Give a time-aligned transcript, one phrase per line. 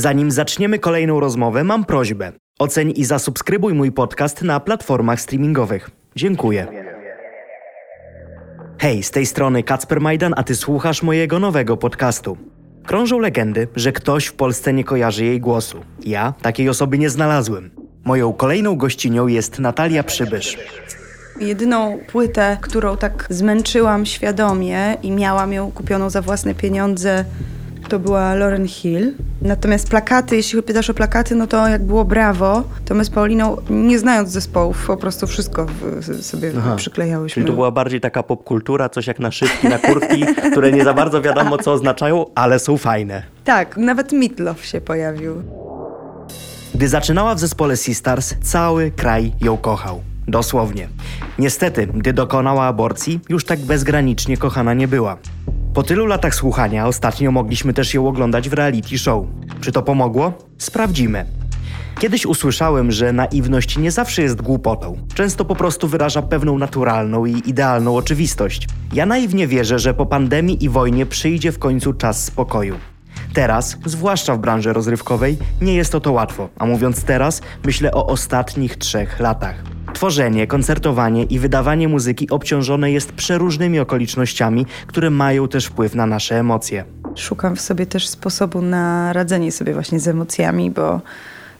[0.00, 2.32] Zanim zaczniemy kolejną rozmowę, mam prośbę.
[2.58, 5.90] Oceń i zasubskrybuj mój podcast na platformach streamingowych.
[6.16, 6.66] Dziękuję.
[8.78, 12.36] Hej, z tej strony Kacper Majdan, a ty słuchasz mojego nowego podcastu.
[12.86, 15.80] Krążą legendy, że ktoś w Polsce nie kojarzy jej głosu.
[16.06, 17.70] Ja takiej osoby nie znalazłem.
[18.04, 20.58] Moją kolejną gościnią jest Natalia Przybysz.
[21.40, 27.24] Jedyną płytę, którą tak zmęczyłam świadomie i miałam ją kupioną za własne pieniądze,
[27.90, 29.14] to była Lauren Hill.
[29.42, 33.56] Natomiast plakaty, jeśli pytasz o plakaty, no to jak było Brawo, to my z Pauliną,
[33.70, 36.76] nie znając zespołów, po prostu wszystko w, sobie Aha.
[36.76, 37.34] przyklejałyśmy.
[37.34, 40.94] Czyli to była bardziej taka popkultura, coś jak na szybki, na kurtki, które nie za
[40.94, 43.22] bardzo wiadomo co oznaczają, ale są fajne.
[43.44, 45.42] Tak, nawet Mitlow się pojawił.
[46.74, 50.00] Gdy zaczynała w zespole Sistars, cały kraj ją kochał.
[50.28, 50.88] Dosłownie.
[51.38, 55.16] Niestety, gdy dokonała aborcji, już tak bezgranicznie kochana nie była.
[55.74, 59.24] Po tylu latach słuchania ostatnio mogliśmy też ją oglądać w reality show.
[59.60, 60.32] Czy to pomogło?
[60.58, 61.26] Sprawdzimy.
[62.00, 64.98] Kiedyś usłyszałem, że naiwność nie zawsze jest głupotą.
[65.14, 68.68] Często po prostu wyraża pewną naturalną i idealną oczywistość.
[68.92, 72.76] Ja naiwnie wierzę, że po pandemii i wojnie przyjdzie w końcu czas spokoju.
[73.34, 78.06] Teraz, zwłaszcza w branży rozrywkowej, nie jest to to łatwo, a mówiąc teraz, myślę o
[78.06, 79.62] ostatnich trzech latach.
[80.00, 86.38] Tworzenie, koncertowanie i wydawanie muzyki obciążone jest przeróżnymi okolicznościami, które mają też wpływ na nasze
[86.38, 86.84] emocje.
[87.16, 91.00] Szukam w sobie też sposobu na radzenie sobie właśnie z emocjami, bo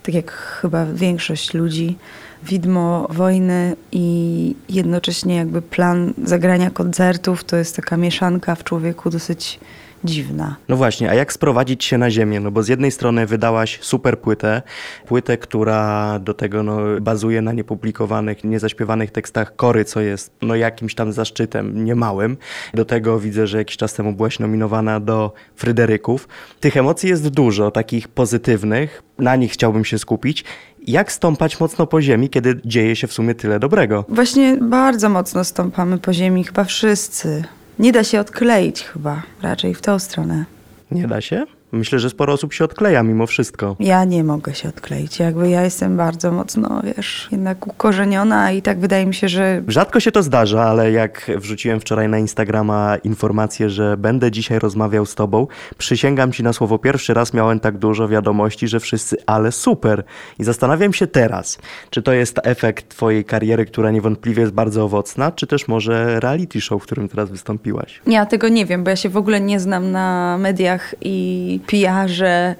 [0.02, 1.96] tak jak chyba większość ludzi,
[2.42, 9.60] widmo wojny i jednocześnie jakby plan zagrania koncertów to jest taka mieszanka w człowieku dosyć
[10.04, 10.56] dziwna.
[10.68, 12.40] No właśnie, a jak sprowadzić się na ziemię?
[12.40, 14.62] No bo z jednej strony wydałaś super płytę,
[15.06, 20.94] płytę, która do tego no, bazuje na niepublikowanych, niezaśpiewanych tekstach Kory, co jest no jakimś
[20.94, 22.36] tam zaszczytem niemałym.
[22.74, 26.28] Do tego widzę, że jakiś czas temu byłaś nominowana do Fryderyków.
[26.60, 30.44] Tych emocji jest dużo, takich pozytywnych, na nich chciałbym się skupić.
[30.86, 34.04] Jak stąpać mocno po ziemi, kiedy dzieje się w sumie tyle dobrego?
[34.08, 37.44] Właśnie bardzo mocno stąpamy po ziemi, chyba wszyscy.
[37.80, 40.44] Nie da się odkleić chyba, raczej w tą stronę.
[40.90, 41.46] Nie da się?
[41.72, 43.76] Myślę, że sporo osób się odkleja mimo wszystko.
[43.80, 45.18] Ja nie mogę się odkleić.
[45.18, 49.62] Jakby ja jestem bardzo mocno, wiesz, jednak ukorzeniona i tak wydaje mi się, że.
[49.68, 55.06] Rzadko się to zdarza, ale jak wrzuciłem wczoraj na Instagrama informację, że będę dzisiaj rozmawiał
[55.06, 55.46] z tobą,
[55.78, 60.04] przysięgam ci na słowo, pierwszy raz miałem tak dużo wiadomości, że wszyscy, ale super.
[60.38, 61.58] I zastanawiam się teraz,
[61.90, 66.60] czy to jest efekt twojej kariery, która niewątpliwie jest bardzo owocna, czy też może reality
[66.60, 68.00] show, w którym teraz wystąpiłaś?
[68.06, 72.54] Ja tego nie wiem, bo ja się w ogóle nie znam na mediach i PR-ze.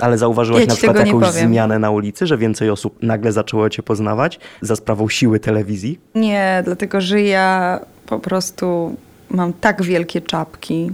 [0.00, 3.82] Ale zauważyłaś Ja na przykład jakąś zmianę na ulicy, że więcej osób nagle zaczęło cię
[3.82, 5.98] poznawać za sprawą siły telewizji?
[6.14, 8.96] Nie, dlatego że ja po prostu
[9.30, 10.90] mam tak wielkie czapki.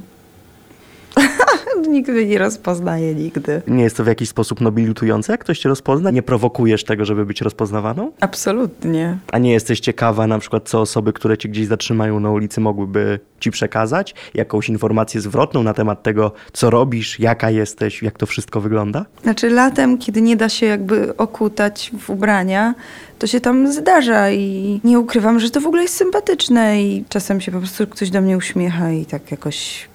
[1.88, 3.62] Mnie nie rozpoznaje nigdy.
[3.66, 6.10] Nie jest to w jakiś sposób nobilitujące, jak ktoś cię rozpozna?
[6.10, 8.12] Nie prowokujesz tego, żeby być rozpoznawaną?
[8.20, 9.18] Absolutnie.
[9.32, 13.20] A nie jesteś ciekawa na przykład, co osoby, które cię gdzieś zatrzymają na ulicy, mogłyby
[13.40, 14.14] ci przekazać?
[14.34, 19.04] Jakąś informację zwrotną na temat tego, co robisz, jaka jesteś, jak to wszystko wygląda?
[19.22, 22.74] Znaczy latem, kiedy nie da się jakby okutać w ubrania,
[23.18, 27.40] to się tam zdarza i nie ukrywam, że to w ogóle jest sympatyczne i czasem
[27.40, 29.87] się po prostu ktoś do mnie uśmiecha i tak jakoś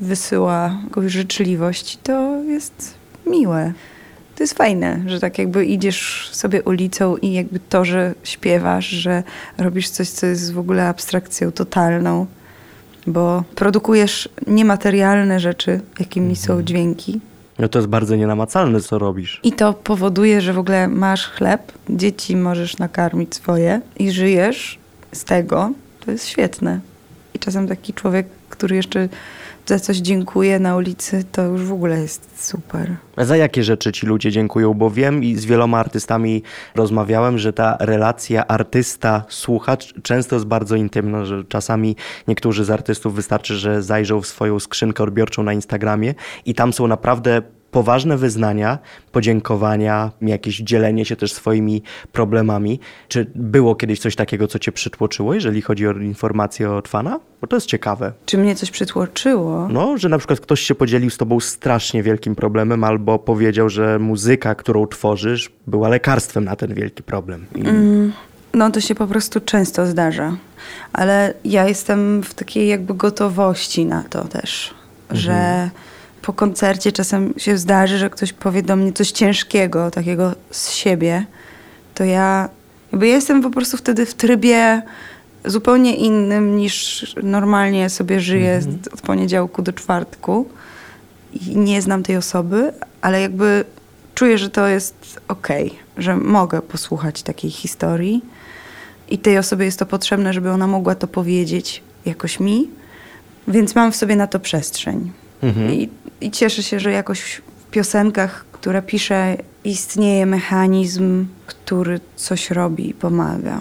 [0.00, 1.98] wysyła jakąś życzliwość.
[2.02, 2.94] To jest
[3.26, 3.72] miłe.
[4.36, 9.22] To jest fajne, że tak jakby idziesz sobie ulicą i jakby to, że śpiewasz, że
[9.58, 12.26] robisz coś, co jest w ogóle abstrakcją totalną,
[13.06, 17.20] bo produkujesz niematerialne rzeczy, jakimi są dźwięki,
[17.58, 19.40] No to jest bardzo nienamacalne, co robisz.
[19.42, 24.78] i to powoduje, że w ogóle masz chleb, dzieci możesz nakarmić swoje i żyjesz
[25.12, 25.70] z tego.
[26.04, 26.80] To jest świetne.
[27.34, 29.08] I czasem taki człowiek, który jeszcze
[29.66, 32.96] za coś dziękuję na ulicy, to już w ogóle jest super.
[33.18, 34.74] Za jakie rzeczy ci ludzie dziękują?
[34.74, 36.42] Bo wiem i z wieloma artystami
[36.74, 41.96] rozmawiałem, że ta relacja artysta-słuchacz często jest bardzo intymna, że czasami
[42.28, 46.86] niektórzy z artystów wystarczy, że zajrzą w swoją skrzynkę odbiorczą na Instagramie i tam są
[46.86, 48.78] naprawdę poważne wyznania,
[49.12, 51.82] podziękowania, jakieś dzielenie się też swoimi
[52.12, 52.80] problemami.
[53.08, 57.20] Czy było kiedyś coś takiego, co cię przytłoczyło, jeżeli chodzi o informacje od fana?
[57.40, 58.12] Bo to jest ciekawe.
[58.26, 59.68] Czy mnie coś przytłoczyło?
[59.68, 63.98] No, że na przykład ktoś się podzielił z tobą strasznie wielkim problemem, albo powiedział, że
[63.98, 67.46] muzyka, którą tworzysz, była lekarstwem na ten wielki problem.
[67.54, 67.62] I
[68.54, 70.36] No to się po prostu często zdarza.
[70.92, 74.74] Ale ja jestem w takiej jakby gotowości na to też,
[75.10, 75.70] że
[76.26, 81.24] po koncercie czasem się zdarzy, że ktoś powie do mnie coś ciężkiego, takiego z siebie,
[81.94, 82.48] to ja
[82.92, 84.82] jakby ja jestem po prostu wtedy w trybie
[85.44, 90.48] zupełnie innym niż normalnie sobie żyję z- od poniedziałku do czwartku
[91.32, 93.64] i nie znam tej osoby, ale jakby
[94.14, 98.22] czuję, że to jest okej, że mogę posłuchać takiej historii
[99.10, 102.68] i tej osobie jest to potrzebne, żeby ona mogła to powiedzieć jakoś mi,
[103.48, 105.12] więc mam w sobie na to przestrzeń.
[105.42, 105.72] Mhm.
[105.72, 105.88] I,
[106.20, 107.20] I cieszę się, że jakoś
[107.66, 113.60] w piosenkach, które piszę, istnieje mechanizm, który coś robi i pomaga.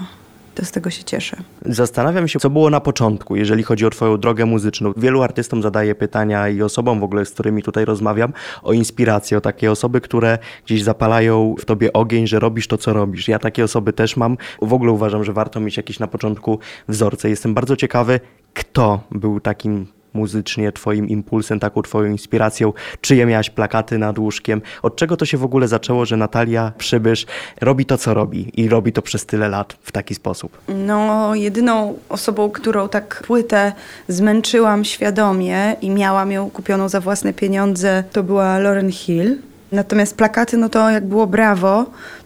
[0.55, 1.37] To z tego się cieszę.
[1.65, 4.93] Zastanawiam się, co było na początku, jeżeli chodzi o Twoją drogę muzyczną.
[4.97, 9.41] Wielu artystom zadaję pytania i osobom w ogóle, z którymi tutaj rozmawiam, o inspirację, o
[9.41, 13.27] takie osoby, które gdzieś zapalają w Tobie ogień, że robisz to, co robisz.
[13.27, 14.37] Ja takie osoby też mam.
[14.61, 17.29] W ogóle uważam, że warto mieć jakieś na początku wzorce.
[17.29, 18.19] Jestem bardzo ciekawy,
[18.53, 22.73] kto był takim muzycznie twoim impulsem, taką twoją inspiracją?
[23.01, 24.61] Czyje miałaś plakaty nad łóżkiem?
[24.81, 27.25] Od czego to się w ogóle zaczęło, że Natalia Przybysz
[27.61, 30.57] robi to, co robi i robi to przez tyle lat w taki sposób?
[30.67, 33.73] No, jedyną osobą, którą tak płytę
[34.07, 39.37] zmęczyłam świadomie i miałam ją kupioną za własne pieniądze, to była Lauren Hill.
[39.71, 41.85] Natomiast plakaty, no to jak było brawo,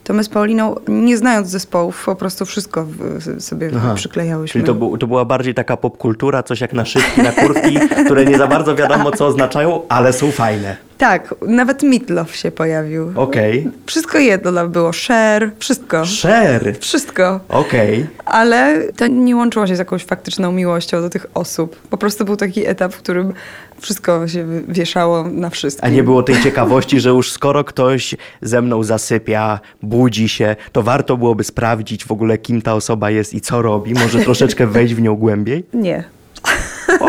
[0.10, 3.94] to my z Pauliną, nie znając zespołów, po prostu wszystko w, sobie Aha.
[3.96, 4.62] przyklejałyśmy.
[4.62, 8.48] Czyli to, to była bardziej taka popkultura, coś jak naszywki na kurtki, które nie za
[8.48, 10.78] bardzo wiadomo, co oznaczają, ale są fajne.
[10.98, 13.12] Tak, nawet Mitlow się pojawił.
[13.16, 13.72] Okej.
[13.86, 16.06] Wszystko jedno tam było, Cher, wszystko.
[16.06, 16.78] Szer.
[16.80, 17.40] Wszystko.
[17.50, 18.08] Okej.
[18.26, 21.76] Ale to nie łączyło się z jakąś faktyczną miłością do tych osób.
[21.90, 23.34] Po prostu był taki etap, w którym
[23.82, 25.86] wszystko się wieszało na wszystkim.
[25.86, 29.60] A nie było tej ciekawości, że już skoro ktoś ze mną zasypia,
[30.00, 33.94] budzi się, to warto byłoby sprawdzić w ogóle, kim ta osoba jest i co robi.
[33.94, 35.64] Może troszeczkę wejść w nią głębiej?
[35.74, 36.04] Nie.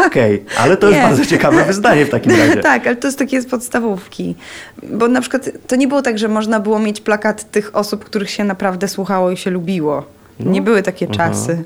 [0.06, 1.06] Okej, ale to jest Nie.
[1.06, 2.56] bardzo ciekawe wyznanie w takim razie.
[2.72, 4.34] tak, ale to jest takie z podstawówki.
[4.82, 8.30] Bo na przykład to nie było tak, że można było mieć plakat tych osób, których
[8.30, 10.04] się naprawdę słuchało i się lubiło.
[10.40, 10.50] No.
[10.50, 11.16] Nie były takie Aha.
[11.16, 11.64] czasy.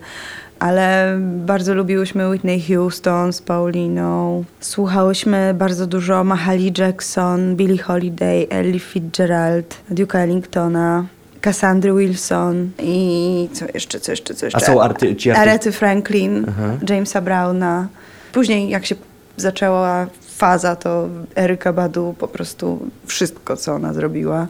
[0.59, 4.45] Ale bardzo lubiłyśmy Whitney Houston z Pauliną.
[4.61, 11.05] Słuchałyśmy bardzo dużo Mahali Jackson, Billie Holiday, Ellie Fitzgerald, Duke'a Ellingtona,
[11.45, 14.61] Cassandry Wilson i co jeszcze, co jeszcze, co jeszcze?
[14.67, 16.69] są arty- ci arty- Arety Franklin, Aha.
[16.89, 17.89] Jamesa Browna.
[18.33, 18.95] Później jak się
[19.37, 20.07] zaczęła
[20.37, 24.47] faza, to Eryka Badu po prostu wszystko, co ona zrobiła.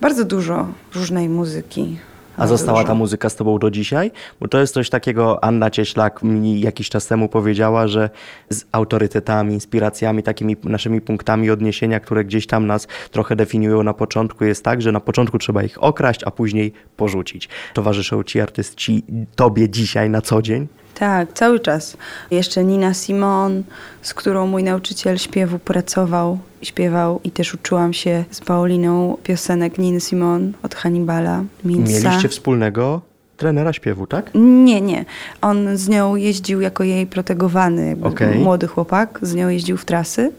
[0.00, 1.98] Bardzo dużo różnej muzyki.
[2.40, 4.10] A została ta muzyka z tobą do dzisiaj?
[4.40, 8.10] Bo to jest coś takiego, Anna Cieślak mi jakiś czas temu powiedziała, że
[8.50, 14.44] z autorytetami, inspiracjami, takimi naszymi punktami odniesienia, które gdzieś tam nas trochę definiują na początku,
[14.44, 17.48] jest tak, że na początku trzeba ich okraść, a później porzucić.
[17.74, 19.04] Towarzyszą ci artyści
[19.36, 20.66] tobie dzisiaj na co dzień?
[20.94, 21.96] Tak, cały czas.
[22.30, 23.62] Jeszcze Nina Simon,
[24.02, 30.00] z którą mój nauczyciel śpiewu pracował, śpiewał i też uczyłam się z Pauliną piosenek Niny
[30.00, 32.08] Simon od Hannibala, Minsa.
[32.08, 33.00] Mieliście wspólnego
[33.36, 34.30] trenera śpiewu, tak?
[34.34, 35.04] Nie, nie.
[35.40, 38.38] On z nią jeździł jako jej protegowany, Okej.
[38.38, 39.18] młody chłopak.
[39.22, 40.32] Z nią jeździł w trasy,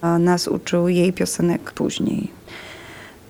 [0.00, 2.30] a nas uczył jej piosenek później.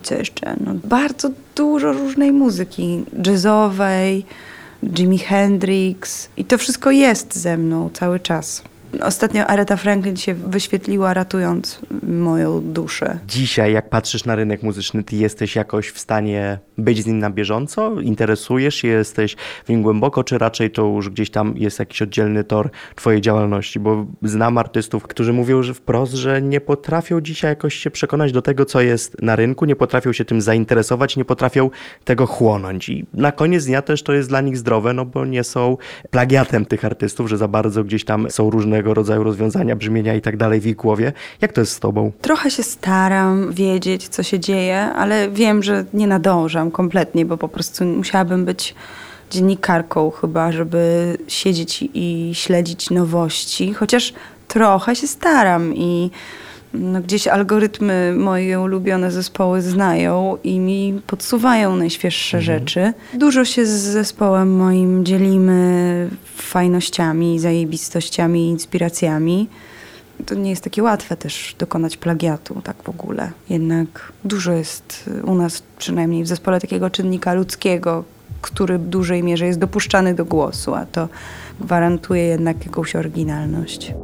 [0.02, 0.56] Co jeszcze?
[0.60, 4.26] No, bardzo dużo różnej muzyki jazzowej,
[4.92, 8.62] Jimi Hendrix i to wszystko jest ze mną cały czas.
[9.02, 13.18] Ostatnio Aretha Franklin się wyświetliła ratując moją duszę.
[13.28, 17.30] Dzisiaj, jak patrzysz na rynek muzyczny, ty jesteś jakoś w stanie być z nim na
[17.30, 18.00] bieżąco?
[18.00, 22.44] Interesujesz się, jesteś w nim głęboko, czy raczej to już gdzieś tam jest jakiś oddzielny
[22.44, 23.80] tor twojej działalności?
[23.80, 28.42] Bo znam artystów, którzy mówią że wprost, że nie potrafią dzisiaj jakoś się przekonać do
[28.42, 31.70] tego, co jest na rynku, nie potrafią się tym zainteresować, nie potrafią
[32.04, 32.88] tego chłonąć.
[32.88, 35.76] I na koniec dnia też to jest dla nich zdrowe, no bo nie są
[36.10, 38.50] plagiatem tych artystów, że za bardzo gdzieś tam są
[38.84, 41.12] różnego rodzaju rozwiązania, brzmienia i tak dalej w ich głowie.
[41.40, 42.12] Jak to jest z tobą?
[42.20, 47.48] Trochę się staram wiedzieć, co się dzieje, ale wiem, że nie nadążam kompletnie, bo po
[47.48, 48.74] prostu musiałabym być
[49.30, 53.74] dziennikarką chyba, żeby siedzieć i śledzić nowości.
[53.74, 54.12] Chociaż
[54.48, 56.10] trochę się staram i
[56.74, 62.92] no, gdzieś algorytmy moje ulubione zespoły znają i mi podsuwają najświeższe rzeczy.
[63.14, 69.48] Dużo się z zespołem moim dzielimy fajnościami, zajebistościami, inspiracjami
[70.26, 73.30] to nie jest takie łatwe też dokonać plagiatu, tak w ogóle.
[73.50, 78.04] Jednak dużo jest y, u nas, przynajmniej w zespole, takiego czynnika ludzkiego,
[78.42, 81.08] który w dużej mierze jest dopuszczany do głosu, a to
[81.60, 83.94] gwarantuje jednak jakąś oryginalność.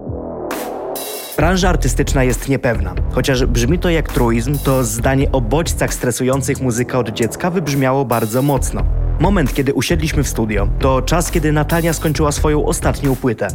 [1.40, 2.94] Branża artystyczna jest niepewna.
[3.12, 8.42] Chociaż brzmi to jak truizm, to zdanie o bodźcach stresujących muzyka od dziecka wybrzmiało bardzo
[8.42, 8.85] mocno.
[9.20, 13.49] Moment, kiedy usiedliśmy w studio, to czas, kiedy Natalia skończyła swoją ostatnią płytę.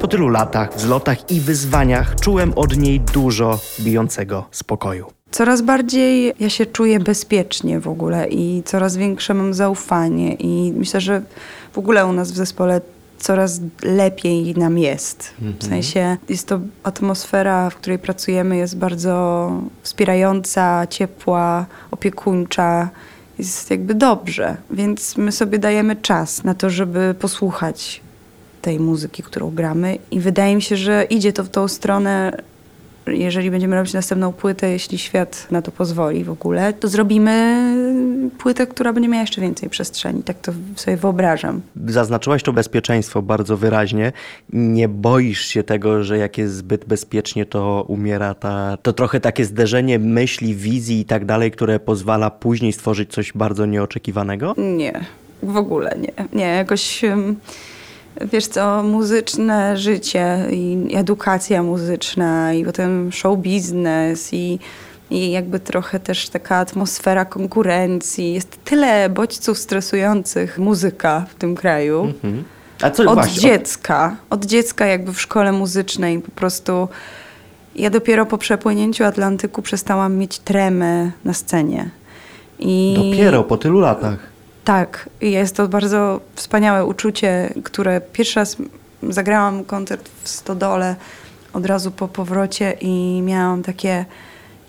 [0.00, 5.06] Po tylu latach, wzlotach i wyzwaniach czułem od niej dużo bijącego spokoju.
[5.30, 11.00] Coraz bardziej ja się czuję bezpiecznie w ogóle i coraz większe mam zaufanie i myślę,
[11.00, 11.22] że
[11.72, 12.80] w ogóle u nas w zespole
[13.20, 15.34] coraz lepiej nam jest.
[15.60, 22.90] W sensie jest to atmosfera, w której pracujemy, jest bardzo wspierająca, ciepła, opiekuńcza.
[23.38, 28.00] Jest jakby dobrze, więc my sobie dajemy czas na to, żeby posłuchać
[28.62, 32.42] tej muzyki, którą gramy i wydaje mi się, że idzie to w tą stronę,
[33.06, 37.60] jeżeli będziemy robić następną płytę, jeśli świat na to pozwoli w ogóle, to zrobimy
[38.38, 40.22] płytę, która będzie miała jeszcze więcej przestrzeni.
[40.22, 41.60] Tak to sobie wyobrażam.
[41.86, 44.12] Zaznaczyłaś to bezpieczeństwo bardzo wyraźnie.
[44.52, 49.44] Nie boisz się tego, że jak jest zbyt bezpiecznie, to umiera ta, to trochę takie
[49.44, 54.54] zderzenie myśli, wizji i tak dalej, które pozwala później stworzyć coś bardzo nieoczekiwanego?
[54.58, 55.00] Nie,
[55.42, 56.12] w ogóle nie.
[56.32, 57.02] Nie, jakoś...
[58.32, 64.58] Wiesz co, muzyczne życie i edukacja muzyczna i potem show biznes i,
[65.10, 68.34] i jakby trochę też taka atmosfera konkurencji.
[68.34, 72.00] Jest tyle bodźców stresujących muzyka w tym kraju.
[72.04, 72.44] Mhm.
[72.82, 73.40] A co Od właśnie?
[73.40, 76.88] dziecka, od dziecka jakby w szkole muzycznej po prostu
[77.76, 81.90] ja dopiero po przepłynięciu Atlantyku przestałam mieć tremę na scenie.
[82.58, 84.29] I Dopiero po tylu latach.
[84.70, 88.56] Tak, jest to bardzo wspaniałe uczucie, które pierwszy raz
[89.02, 90.96] zagrałam koncert w Stodole
[91.52, 94.04] od razu po powrocie i miałam takie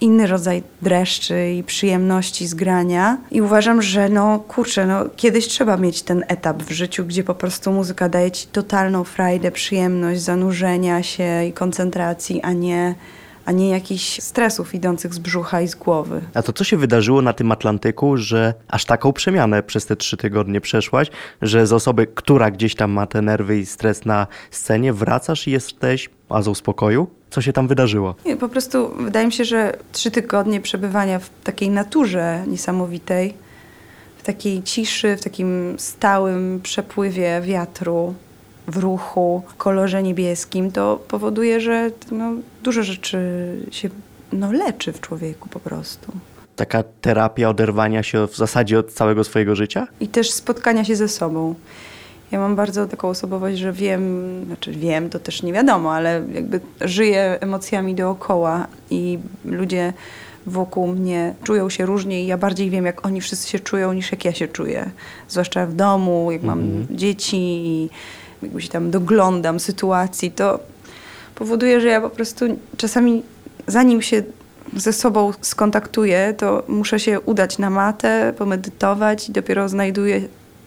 [0.01, 3.17] inny rodzaj dreszczy i przyjemności z grania.
[3.31, 7.36] I uważam, że no kurczę, no kiedyś trzeba mieć ten etap w życiu, gdzie po
[7.36, 12.96] prostu muzyka daje ci totalną frajdę, przyjemność zanurzenia się i koncentracji, a nie,
[13.45, 16.21] a nie jakichś stresów idących z brzucha i z głowy.
[16.33, 20.17] A to co się wydarzyło na tym Atlantyku, że aż taką przemianę przez te trzy
[20.17, 21.07] tygodnie przeszłaś,
[21.41, 25.51] że z osoby, która gdzieś tam ma te nerwy i stres na scenie, wracasz i
[25.51, 27.07] jesteś azą spokoju?
[27.29, 28.15] Co się tam wydarzyło?
[28.25, 33.33] Nie, po prostu wydaje mi się, że trzy tygodnie przebywania w takiej naturze niesamowitej,
[34.17, 38.13] w takiej ciszy, w takim stałym przepływie wiatru,
[38.71, 42.31] w ruchu, w kolorze niebieskim, to powoduje, że no,
[42.63, 43.19] dużo rzeczy
[43.71, 43.89] się
[44.33, 46.11] no, leczy w człowieku po prostu.
[46.55, 49.87] Taka terapia oderwania się w zasadzie od całego swojego życia?
[49.99, 51.55] I też spotkania się ze sobą.
[52.31, 56.59] Ja mam bardzo taką osobowość, że wiem, znaczy wiem, to też nie wiadomo, ale jakby
[56.81, 59.93] żyję emocjami dookoła i ludzie
[60.45, 64.11] wokół mnie czują się różnie i ja bardziej wiem, jak oni wszyscy się czują, niż
[64.11, 64.91] jak ja się czuję.
[65.27, 67.89] Zwłaszcza w domu, jak mam dzieci i
[68.43, 70.60] jakby się tam doglądam sytuacji, to
[71.36, 72.45] powoduje, że ja po prostu
[72.77, 73.24] czasami
[73.67, 74.24] zanim się
[74.75, 80.21] ze sobą skontaktuję, to muszę się udać na matę, pomedytować i dopiero znajduję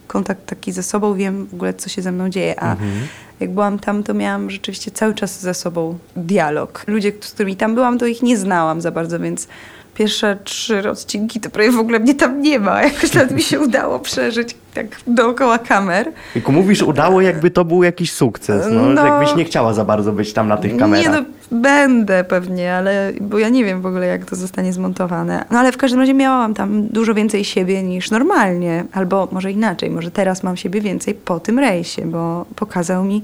[0.07, 2.63] kontakt taki ze sobą, wiem w ogóle, co się ze mną dzieje.
[2.63, 2.77] A
[3.41, 6.85] jak byłam tam, to miałam rzeczywiście cały czas ze sobą dialog.
[6.87, 9.49] Ludzie, z którymi tam byłam, to ich nie znałam za bardzo, więc
[9.95, 12.83] pierwsze trzy odcinki to prawie w ogóle mnie tam nie ma.
[12.93, 16.13] Jakoś nawet mi się udało przeżyć tak dookoła kamer.
[16.33, 19.03] Tylko mówisz, udało, jakby to był jakiś sukces, no, No.
[19.03, 21.05] że jakbyś nie chciała za bardzo być tam na tych kamerach.
[21.07, 25.45] Nie no, będę pewnie, ale bo ja nie wiem w ogóle, jak to zostanie zmontowane.
[25.51, 28.85] No ale w każdym razie miałam tam dużo więcej siebie niż normalnie.
[28.93, 33.23] Albo może inaczej, może teraz mam siebie więcej po tym rejsie, bo pokazał mi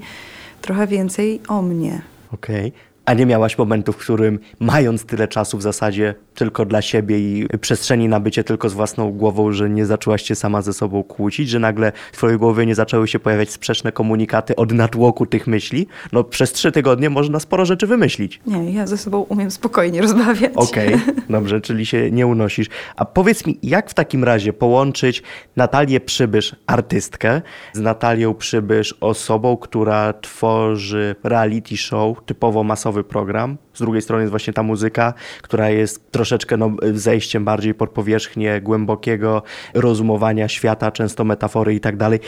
[0.61, 2.01] trochę więcej o mnie.
[2.33, 2.73] Okej.
[3.05, 7.47] A nie miałaś momentu, w którym mając tyle czasu w zasadzie tylko dla siebie i
[7.61, 11.49] przestrzeni na bycie tylko z własną głową, że nie zaczęłaś się sama ze sobą kłócić,
[11.49, 15.87] że nagle w twojej głowie nie zaczęły się pojawiać sprzeczne komunikaty od natłoku tych myśli?
[16.11, 18.41] No przez trzy tygodnie można sporo rzeczy wymyślić.
[18.47, 20.51] Nie, ja ze sobą umiem spokojnie rozmawiać.
[20.55, 20.95] Okej,
[21.29, 22.67] dobrze, czyli się nie unosisz.
[22.95, 25.23] A powiedz mi, jak w takim razie połączyć
[25.55, 27.41] Natalię Przybysz, artystkę,
[27.73, 32.63] z Natalią Przybysz, osobą, która tworzy reality show, typowo
[33.03, 33.57] program.
[33.73, 38.61] Z drugiej strony jest właśnie ta muzyka, która jest troszeczkę no, zejściem bardziej pod powierzchnię
[38.61, 39.43] głębokiego
[39.73, 42.19] rozumowania świata, często metafory i tak dalej.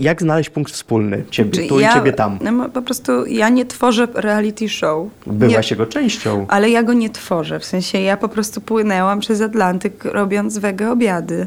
[0.00, 1.24] Jak znaleźć punkt wspólny?
[1.30, 2.38] Ciebie Czy tu ja, i ciebie tam.
[2.42, 5.08] No, po prostu ja nie tworzę reality show.
[5.26, 6.46] Byłaś nie, jego częścią.
[6.48, 7.60] Ale ja go nie tworzę.
[7.60, 11.46] W sensie ja po prostu płynęłam przez Atlantyk robiąc wege obiady.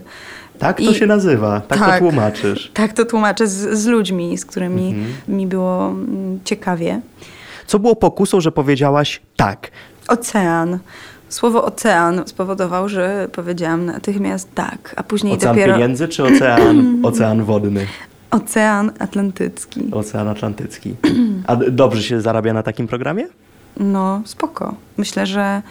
[0.59, 2.71] Tak to I- się nazywa, tak, to tłumaczysz.
[2.73, 5.37] Tak to tłumaczę z, z ludźmi, z którymi Mhm.
[5.37, 7.01] mi było mm, ciekawie.
[7.67, 9.71] Co było pokusą, że powiedziałaś tak?
[10.07, 10.79] Ocean.
[11.29, 17.43] Słowo ocean spowodował, że powiedziałam natychmiast tak, a później Ocean dopiero pieniędzy czy ocean, ocean
[17.43, 17.85] wodny?
[18.31, 19.81] ocean atlantycki.
[19.91, 20.95] Ocean Atlantycki.
[21.47, 23.27] A dobrze się zarabia na takim programie?
[23.77, 24.75] No, spoko.
[24.97, 25.61] Myślę, że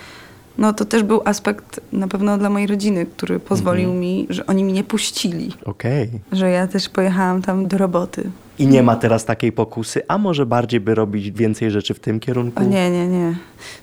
[0.58, 4.00] no, to też był aspekt na pewno dla mojej rodziny, który pozwolił Mhm.
[4.00, 5.52] mi, że oni mnie puścili.
[5.64, 6.10] Okej.
[6.32, 8.30] Że ja też pojechałam tam do roboty.
[8.60, 12.20] I nie ma teraz takiej pokusy, a może bardziej by robić więcej rzeczy w tym
[12.20, 12.62] kierunku?
[12.62, 13.34] O nie, nie, nie.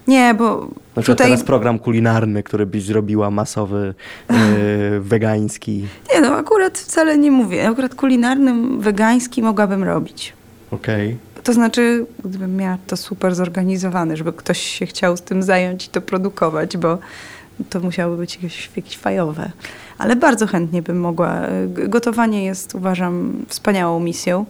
[0.07, 1.27] Nie, bo Na przykład tutaj...
[1.27, 3.93] teraz program kulinarny, który byś zrobiła masowy,
[4.29, 4.37] yy,
[5.11, 5.85] wegański.
[6.13, 7.69] Nie no, akurat wcale nie mówię.
[7.69, 10.33] Akurat kulinarnym, wegański mogłabym robić.
[10.71, 11.17] Okej.
[11.43, 15.89] To znaczy, gdybym miała to super zorganizowane, żeby ktoś się chciał z tym zająć i
[15.89, 16.97] to produkować, bo
[17.69, 19.51] to musiałoby być jakieś, jakieś fajowe.
[19.97, 21.41] Ale bardzo chętnie bym mogła.
[21.67, 24.45] Gotowanie jest, uważam, wspaniałą misją.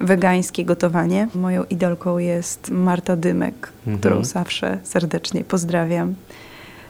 [0.00, 1.28] Wegańskie gotowanie.
[1.34, 3.98] Moją idolką jest Marta Dymek, Mhm.
[3.98, 6.14] którą zawsze serdecznie pozdrawiam.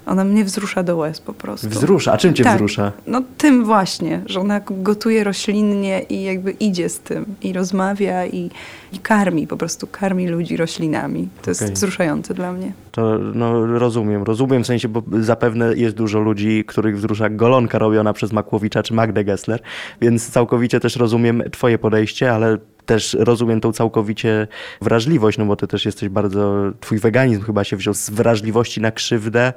[0.07, 1.69] Ona mnie wzrusza do łez po prostu.
[1.69, 2.13] Wzrusza.
[2.13, 2.55] A czym cię Tak.
[2.55, 2.93] wzrusza?
[3.07, 8.51] No tym właśnie, że ona gotuje roślinnie i jakby idzie z tym i rozmawia i,
[8.93, 11.29] i karmi, po prostu karmi ludzi roślinami.
[11.43, 11.65] To Okej.
[11.65, 12.73] jest wzruszające dla mnie.
[12.93, 18.13] To no, rozumiem, rozumiem w sensie, bo zapewne jest dużo ludzi, których wzrusza golonka robiona
[18.13, 19.61] przez Makłowicza czy Magdę Gessler,
[20.01, 24.49] więc całkowicie też rozumiem twoje podejście, ale też rozumiem tą całkowicie
[24.81, 28.91] wrażliwość, no bo ty też jesteś bardzo, twój weganizm chyba się wziął z wrażliwości na
[28.91, 29.53] krzywdę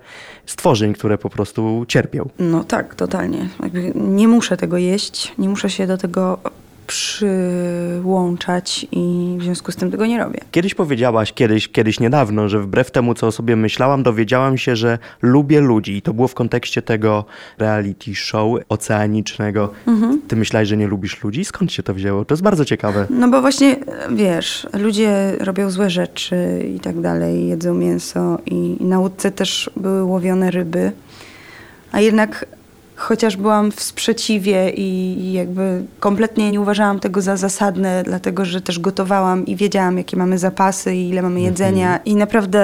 [0.45, 2.29] stworzeń, które po prostu cierpią.
[2.39, 3.49] No tak, totalnie.
[3.63, 6.39] Jakby nie muszę tego jeść, nie muszę się do tego
[6.87, 10.39] przyłączać i w związku z tym tego nie robię.
[10.51, 14.97] Kiedyś powiedziałaś, kiedyś, kiedyś niedawno, że wbrew temu, co o sobie myślałam, dowiedziałam się, że
[15.21, 15.97] lubię ludzi.
[15.97, 17.25] I to było w kontekście tego
[17.57, 19.71] reality show oceanicznego.
[20.27, 21.45] Ty myślałeś, że nie lubisz ludzi?
[21.45, 22.25] Skąd się to wzięło?
[22.25, 23.07] To jest bardzo ciekawe.
[23.09, 23.75] No bo właśnie,
[24.11, 30.03] wiesz, ludzie robią złe rzeczy i tak dalej, jedzą mięso i na łódce też były
[30.03, 30.91] łowione ryby,
[31.91, 32.45] a jednak
[32.95, 38.79] chociaż byłam w sprzeciwie i jakby kompletnie nie uważałam tego za zasadne, dlatego że też
[38.79, 41.97] gotowałam i wiedziałam, jakie mamy zapasy i ile mamy jedzenia.
[42.05, 42.61] I naprawdę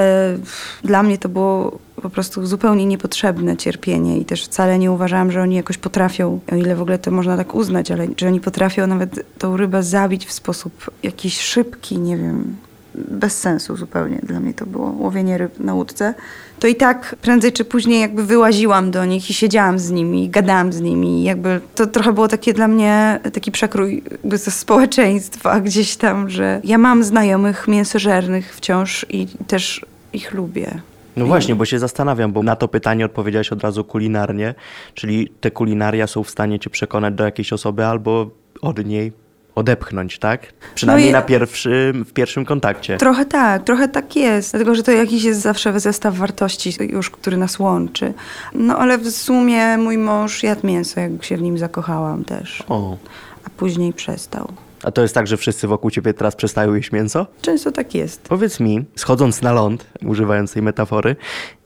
[0.84, 5.42] dla mnie to było po prostu zupełnie niepotrzebne cierpienie i też wcale nie uważałam, że
[5.42, 8.88] oni jakoś potrafią, o ile w ogóle to można tak uznać, ale że oni potrafią
[8.88, 12.56] nawet tą rybę zabić w sposób jakiś szybki, nie wiem,
[12.96, 16.14] bez sensu zupełnie dla mnie to było łowienie ryb na łódce,
[16.60, 20.74] to i tak prędzej czy później jakby wyłaziłam do nich i siedziałam z nimi, gadałam
[20.74, 21.24] z nimi.
[21.24, 26.62] Jakby to trochę było takie dla mnie taki przekrój jakby ze społeczeństwa gdzieś tam, że
[26.64, 30.82] ja mam znajomych mięsożernych wciąż i też ich lubię.
[31.16, 34.56] No właśnie, bo się zastanawiam, bo na to pytanie odpowiedziałaś od razu kulinarnie,
[34.94, 38.30] czyli te kulinaria są w stanie cię przekonać do jakiejś osoby albo
[38.62, 39.12] od niej
[39.56, 40.54] odepchnąć, tak?
[40.76, 42.98] Przynajmniej je- na pierwszym, w pierwszym kontakcie.
[42.98, 47.38] Trochę tak, trochę tak jest, dlatego że to jakiś jest zawsze zestaw wartości już, który
[47.38, 48.14] nas łączy.
[48.54, 52.98] No ale w sumie mój mąż jadł mięso, jak się w nim zakochałam też, O.
[53.46, 54.52] a później przestał.
[54.84, 57.28] A to jest tak, że wszyscy wokół ciebie teraz przestają jeść mięso?
[57.42, 58.22] Często tak jest.
[58.22, 61.16] Powiedz mi, schodząc na ląd, używając tej metafory,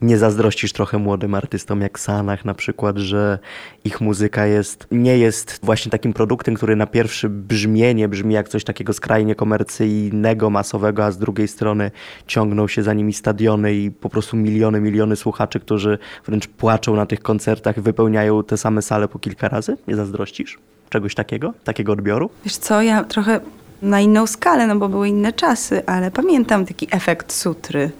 [0.00, 3.38] nie zazdrościsz trochę młodym artystom jak Sanach na przykład, że
[3.84, 8.64] ich muzyka jest, nie jest właśnie takim produktem, który na pierwsze brzmienie brzmi jak coś
[8.64, 11.90] takiego skrajnie komercyjnego, masowego, a z drugiej strony
[12.26, 17.06] ciągną się za nimi stadiony i po prostu miliony, miliony słuchaczy, którzy wręcz płaczą na
[17.06, 19.76] tych koncertach, wypełniają te same sale po kilka razy?
[19.88, 20.58] Nie zazdrościsz
[20.90, 22.30] czegoś takiego, takiego odbioru?
[22.44, 23.40] Wiesz co, ja trochę
[23.82, 27.90] na inną skalę, no bo były inne czasy, ale pamiętam taki efekt sutry.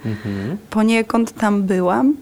[0.71, 2.17] Poniekąd tam byłam,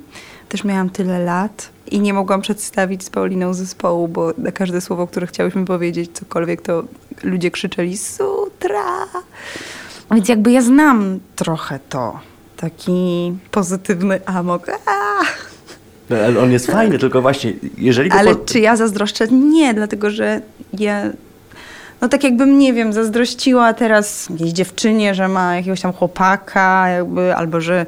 [0.48, 5.06] też miałam tyle lat i nie mogłam przedstawić z Pauliną zespołu, bo na każde słowo,
[5.06, 6.84] które chciałyśmy powiedzieć, cokolwiek, to
[7.22, 9.06] ludzie krzyczeli sutra.
[10.10, 12.20] Więc jakby ja znam trochę to.
[12.56, 14.68] Taki pozytywny amok.
[14.68, 15.53] Aaa!
[16.10, 19.28] No, ale on jest fajny, tylko właśnie, jeżeli Ale po- czy ja zazdroszczę?
[19.28, 20.40] Nie, dlatego że
[20.78, 21.02] ja.
[22.00, 27.34] No tak jakbym, nie wiem, zazdrościła teraz jakiejś dziewczynie, że ma jakiegoś tam chłopaka, jakby,
[27.34, 27.86] albo że.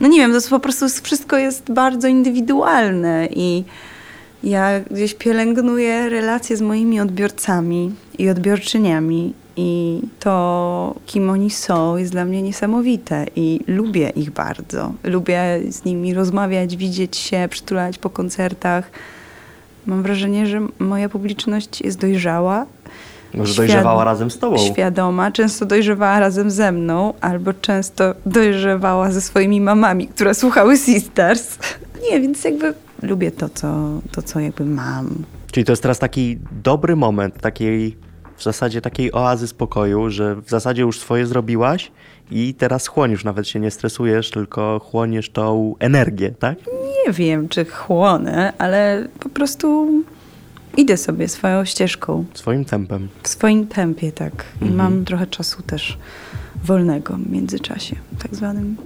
[0.00, 3.64] No nie wiem, to po prostu wszystko jest bardzo indywidualne i
[4.42, 9.34] ja gdzieś pielęgnuję relacje z moimi odbiorcami i odbiorczyniami.
[9.60, 14.92] I to, kim oni są, jest dla mnie niesamowite i lubię ich bardzo.
[15.04, 18.90] Lubię z nimi rozmawiać, widzieć się, przytulać po koncertach.
[19.86, 22.66] Mam wrażenie, że moja publiczność jest dojrzała.
[23.34, 24.58] Może dojrzewała razem z tobą.
[24.58, 31.58] Świadoma, często dojrzewała razem ze mną, albo często dojrzewała ze swoimi mamami, które słuchały Sisters.
[32.10, 35.24] Nie, więc jakby lubię to, co, to, co jakby mam.
[35.52, 37.96] Czyli to jest teraz taki dobry moment, takiej
[38.38, 41.92] w zasadzie takiej oazy spokoju, że w zasadzie już swoje zrobiłaś
[42.30, 46.58] i teraz chłonisz, nawet się nie stresujesz, tylko chłoniesz tą energię, tak?
[47.06, 49.88] Nie wiem, czy chłonę, ale po prostu
[50.76, 53.08] idę sobie swoją ścieżką, Swoim tempem.
[53.22, 54.32] w swoim tempie, tak.
[54.60, 54.76] I Mhm.
[54.76, 55.98] mam trochę czasu też
[56.64, 58.76] wolnego w międzyczasie, tak zwanym.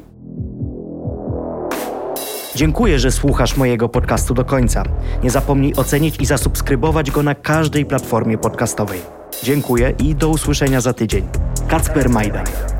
[2.55, 4.83] Dziękuję, że słuchasz mojego podcastu do końca.
[5.23, 9.01] Nie zapomnij ocenić i zasubskrybować go na każdej platformie podcastowej.
[9.43, 11.29] Dziękuję i do usłyszenia za tydzień.
[11.69, 12.72] Kacper Majdan.